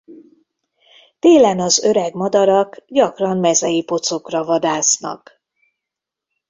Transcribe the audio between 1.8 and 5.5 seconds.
öreg madarak gyakran mezei pocokra vadásznak.